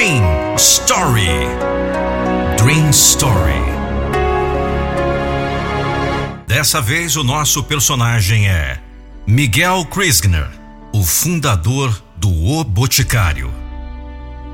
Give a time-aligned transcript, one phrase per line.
[0.00, 1.28] Dream Story.
[2.56, 3.52] Dream Story.
[6.48, 8.80] Dessa vez o nosso personagem é
[9.26, 10.48] Miguel Krisgner,
[10.94, 13.52] o fundador do O Boticário.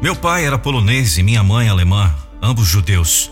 [0.03, 3.31] Meu pai era polonês e minha mãe alemã, ambos judeus.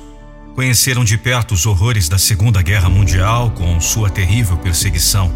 [0.55, 5.33] Conheceram de perto os horrores da Segunda Guerra Mundial com sua terrível perseguição.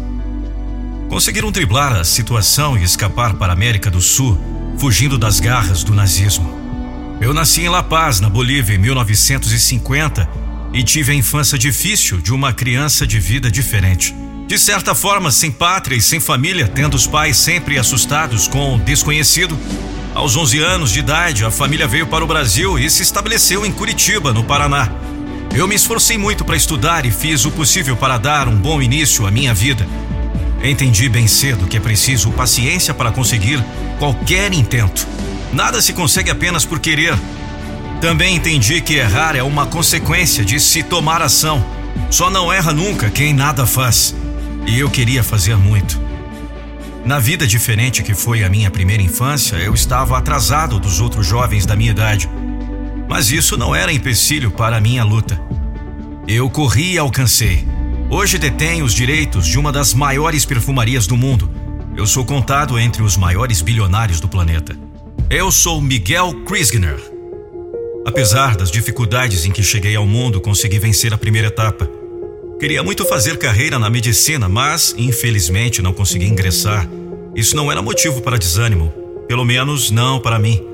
[1.09, 4.39] Conseguiram driblar a situação e escapar para a América do Sul,
[4.77, 6.58] fugindo das garras do nazismo.
[7.21, 10.29] Eu nasci em La Paz, na Bolívia, em 1950
[10.71, 14.15] e tive a infância difícil de uma criança de vida diferente.
[14.47, 18.79] De certa forma, sem pátria e sem família, tendo os pais sempre assustados com o
[18.79, 19.59] desconhecido,
[20.15, 23.71] aos 11 anos de idade, a família veio para o Brasil e se estabeleceu em
[23.71, 24.89] Curitiba, no Paraná.
[25.53, 29.27] Eu me esforcei muito para estudar e fiz o possível para dar um bom início
[29.27, 29.85] à minha vida.
[30.63, 33.63] Entendi bem cedo que é preciso paciência para conseguir
[33.99, 35.05] qualquer intento.
[35.51, 37.17] Nada se consegue apenas por querer.
[37.99, 41.65] Também entendi que errar é uma consequência de se tomar ação.
[42.11, 44.15] Só não erra nunca quem nada faz.
[44.67, 45.99] E eu queria fazer muito.
[47.03, 51.65] Na vida diferente que foi a minha primeira infância, eu estava atrasado dos outros jovens
[51.65, 52.29] da minha idade.
[53.07, 55.41] Mas isso não era empecilho para a minha luta.
[56.27, 57.67] Eu corri e alcancei.
[58.09, 61.51] Hoje detenho os direitos de uma das maiores perfumarias do mundo.
[61.95, 64.88] Eu sou contado entre os maiores bilionários do planeta.
[65.31, 66.99] Eu sou Miguel Krisgner.
[68.03, 71.87] Apesar das dificuldades em que cheguei ao mundo, consegui vencer a primeira etapa.
[72.59, 76.89] Queria muito fazer carreira na medicina, mas infelizmente não consegui ingressar.
[77.35, 78.91] Isso não era motivo para desânimo,
[79.27, 80.65] pelo menos não para mim.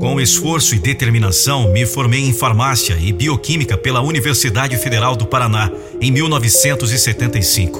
[0.00, 5.70] Com esforço e determinação, me formei em farmácia e bioquímica pela Universidade Federal do Paraná
[6.00, 7.78] em 1975.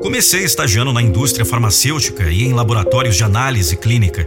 [0.00, 4.26] Comecei estagiando na indústria farmacêutica e em laboratórios de análise clínica.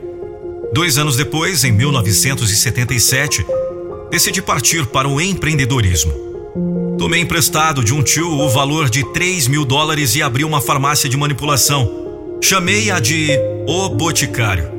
[0.76, 3.46] Dois anos depois, em 1977,
[4.12, 6.12] decidi partir para o empreendedorismo.
[6.98, 11.08] Tomei emprestado de um tio o valor de 3 mil dólares e abri uma farmácia
[11.08, 12.38] de manipulação.
[12.44, 13.30] Chamei-a de
[13.66, 14.70] O Boticário,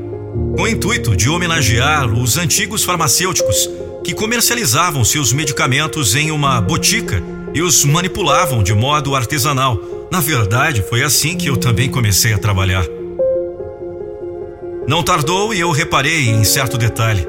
[0.55, 3.67] com o intuito de homenagear os antigos farmacêuticos
[4.05, 9.81] que comercializavam seus medicamentos em uma botica e os manipulavam de modo artesanal.
[10.13, 12.85] Na verdade, foi assim que eu também comecei a trabalhar.
[14.89, 17.27] Não tardou e eu reparei em certo detalhe.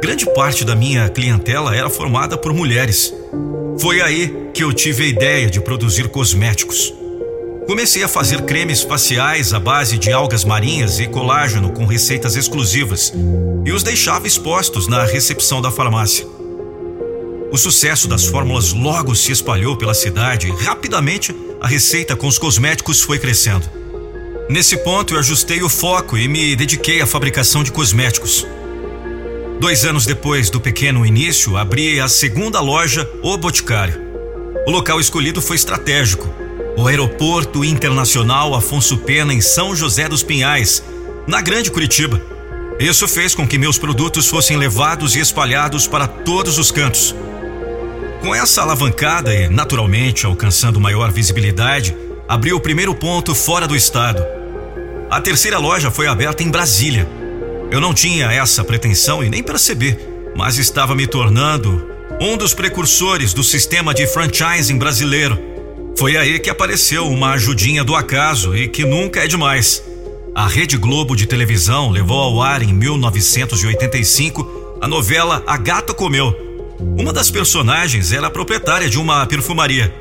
[0.00, 3.12] Grande parte da minha clientela era formada por mulheres.
[3.78, 6.94] Foi aí que eu tive a ideia de produzir cosméticos.
[7.66, 13.12] Comecei a fazer cremes faciais à base de algas marinhas e colágeno com receitas exclusivas
[13.66, 16.26] e os deixava expostos na recepção da farmácia.
[17.52, 22.38] O sucesso das fórmulas logo se espalhou pela cidade e rapidamente a receita com os
[22.38, 23.83] cosméticos foi crescendo.
[24.48, 28.46] Nesse ponto eu ajustei o foco e me dediquei à fabricação de cosméticos.
[29.58, 34.02] Dois anos depois do pequeno início, abri a segunda loja, O Boticário.
[34.66, 36.28] O local escolhido foi estratégico.
[36.76, 40.84] O Aeroporto Internacional Afonso Pena, em São José dos Pinhais,
[41.26, 42.20] na Grande Curitiba.
[42.78, 47.14] Isso fez com que meus produtos fossem levados e espalhados para todos os cantos.
[48.20, 51.96] Com essa alavancada e, naturalmente, alcançando maior visibilidade,
[52.28, 54.24] abri o primeiro ponto fora do estado.
[55.10, 57.08] A terceira loja foi aberta em Brasília
[57.74, 59.98] eu não tinha essa pretensão e nem percebi,
[60.36, 61.90] mas estava me tornando
[62.20, 65.36] um dos precursores do sistema de franchising brasileiro.
[65.98, 69.82] Foi aí que apareceu uma ajudinha do acaso e que nunca é demais.
[70.34, 76.32] A Rede Globo de televisão levou ao ar em 1985 a novela A Gata Comeu.
[76.78, 79.92] Uma das personagens era proprietária de uma perfumaria.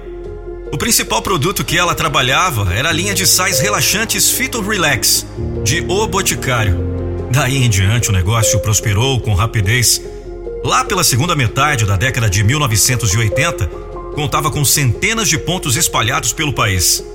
[0.74, 5.24] O principal produto que ela trabalhava era a linha de sais relaxantes Fito Relax,
[5.64, 7.28] de O Boticário.
[7.32, 10.02] Daí em diante o negócio prosperou com rapidez.
[10.64, 13.68] Lá pela segunda metade da década de 1980,
[14.16, 17.06] contava com centenas de pontos espalhados pelo país.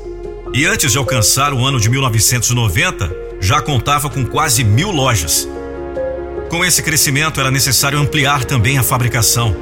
[0.54, 5.48] E antes de alcançar o ano de 1990, já contava com quase mil lojas.
[6.48, 9.56] Com esse crescimento, era necessário ampliar também a fabricação,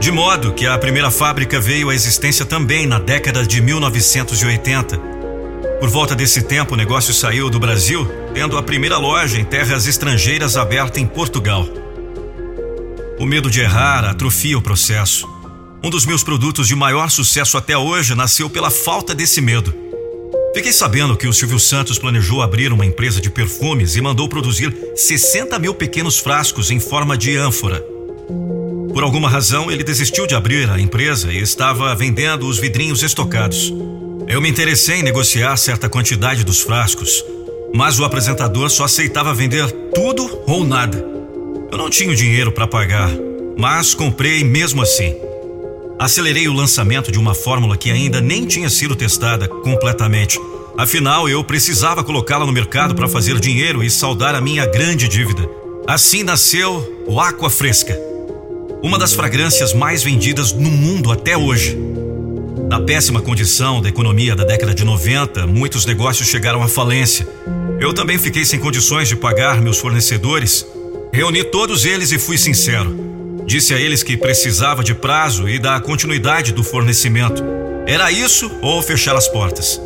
[0.00, 5.16] de modo que a primeira fábrica veio à existência também na década de 1980
[5.78, 9.86] por volta desse tempo, o negócio saiu do Brasil, tendo a primeira loja em terras
[9.86, 11.68] estrangeiras aberta em Portugal.
[13.18, 15.28] O medo de errar atrofia o processo.
[15.84, 19.74] Um dos meus produtos de maior sucesso até hoje nasceu pela falta desse medo.
[20.54, 24.74] Fiquei sabendo que o Silvio Santos planejou abrir uma empresa de perfumes e mandou produzir
[24.96, 27.95] 60 mil pequenos frascos em forma de ânfora.
[28.96, 33.70] Por alguma razão, ele desistiu de abrir a empresa e estava vendendo os vidrinhos estocados.
[34.26, 37.22] Eu me interessei em negociar certa quantidade dos frascos,
[37.74, 40.96] mas o apresentador só aceitava vender tudo ou nada.
[41.70, 43.10] Eu não tinha dinheiro para pagar,
[43.58, 45.14] mas comprei mesmo assim.
[45.98, 50.40] Acelerei o lançamento de uma fórmula que ainda nem tinha sido testada completamente.
[50.78, 55.46] Afinal, eu precisava colocá-la no mercado para fazer dinheiro e saldar a minha grande dívida.
[55.86, 57.94] Assim nasceu o Aqua Fresca,
[58.82, 61.78] uma das fragrâncias mais vendidas no mundo até hoje.
[62.68, 67.26] Na péssima condição da economia da década de 90, muitos negócios chegaram à falência.
[67.80, 70.66] Eu também fiquei sem condições de pagar meus fornecedores.
[71.12, 73.44] Reuni todos eles e fui sincero.
[73.46, 77.44] Disse a eles que precisava de prazo e da continuidade do fornecimento.
[77.86, 79.80] Era isso ou fechar as portas.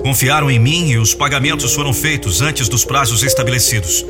[0.00, 4.04] Confiaram em mim e os pagamentos foram feitos antes dos prazos estabelecidos.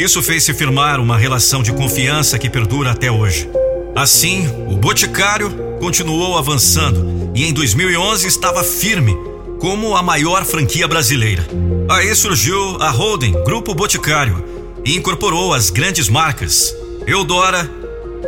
[0.00, 3.50] Isso fez se firmar uma relação de confiança que perdura até hoje.
[3.94, 9.14] Assim, o Boticário continuou avançando e em 2011 estava firme
[9.58, 11.46] como a maior franquia brasileira.
[11.86, 14.42] Aí surgiu a Holding Grupo Boticário
[14.86, 16.74] e incorporou as grandes marcas
[17.06, 17.70] Eudora,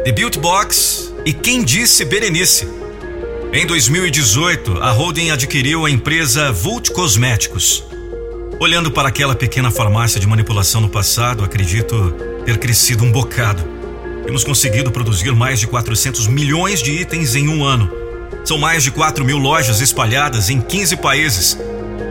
[0.05, 2.69] The Built Box e Quem Disse Berenice.
[3.51, 7.83] Em 2018, a holding adquiriu a empresa Vult Cosméticos.
[8.59, 12.15] Olhando para aquela pequena farmácia de manipulação no passado, acredito
[12.45, 13.63] ter crescido um bocado.
[14.25, 17.91] Temos conseguido produzir mais de 400 milhões de itens em um ano.
[18.45, 21.59] São mais de 4 mil lojas espalhadas em 15 países,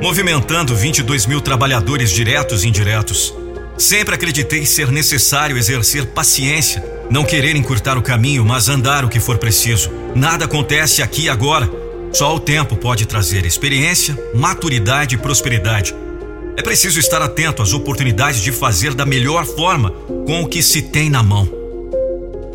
[0.02, 3.34] movimentando 22 mil trabalhadores diretos e indiretos.
[3.78, 9.20] Sempre acreditei ser necessário exercer paciência, não querer encurtar o caminho, mas andar o que
[9.20, 9.90] for preciso.
[10.14, 11.70] Nada acontece aqui e agora.
[12.12, 15.96] Só o tempo pode trazer experiência, maturidade e prosperidade.
[16.62, 19.90] É preciso estar atento às oportunidades de fazer da melhor forma
[20.28, 21.50] com o que se tem na mão.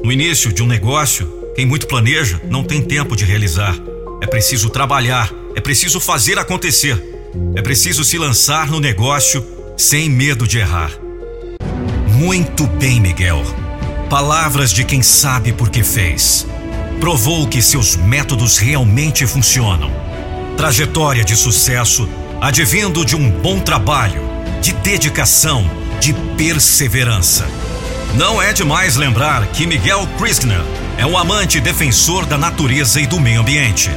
[0.04, 1.26] No início de um negócio,
[1.56, 3.76] quem muito planeja não tem tempo de realizar.
[4.22, 7.02] É preciso trabalhar, é preciso fazer acontecer.
[7.56, 9.44] É preciso se lançar no negócio
[9.76, 10.92] sem medo de errar.
[12.12, 13.42] Muito bem, Miguel.
[14.08, 16.46] Palavras de quem sabe por que fez.
[17.00, 19.90] Provou que seus métodos realmente funcionam.
[20.56, 22.08] Trajetória de sucesso
[22.40, 24.22] advindo de um bom trabalho,
[24.60, 25.68] de dedicação,
[26.00, 27.46] de perseverança.
[28.14, 30.64] Não é demais lembrar que Miguel Krishna
[30.98, 33.90] é um amante defensor da natureza e do meio ambiente.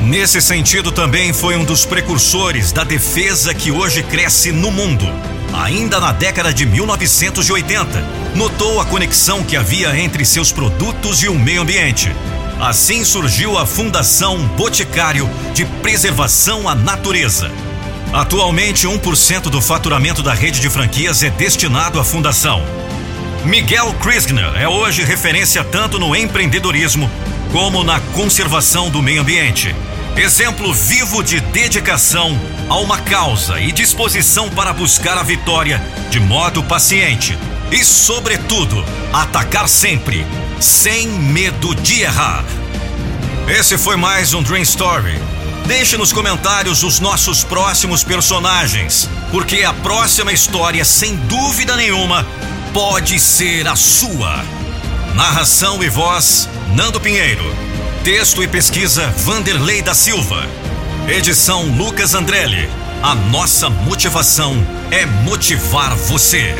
[0.00, 5.06] Nesse sentido, também foi um dos precursores da defesa que hoje cresce no mundo
[5.52, 8.04] ainda na década de 1980,
[8.34, 12.14] notou a conexão que havia entre seus produtos e o meio ambiente.
[12.60, 17.50] Assim surgiu a Fundação Boticário de Preservação à Natureza.
[18.12, 22.60] Atualmente, 1% do faturamento da rede de franquias é destinado à fundação.
[23.44, 27.08] Miguel Krisgner é hoje referência tanto no empreendedorismo
[27.52, 29.74] como na conservação do meio ambiente.
[30.16, 35.80] Exemplo vivo de dedicação a uma causa e disposição para buscar a vitória
[36.10, 37.38] de modo paciente.
[37.70, 40.26] E, sobretudo, atacar sempre,
[40.58, 42.44] sem medo de errar.
[43.48, 45.16] Esse foi mais um Dream Story.
[45.70, 52.26] Deixe nos comentários os nossos próximos personagens, porque a próxima história, sem dúvida nenhuma,
[52.74, 54.44] pode ser a sua.
[55.14, 57.44] Narração e voz: Nando Pinheiro.
[58.02, 60.44] Texto e pesquisa Vanderlei da Silva.
[61.06, 62.68] Edição Lucas Andrelli.
[63.00, 64.56] A nossa motivação
[64.90, 66.52] é motivar você.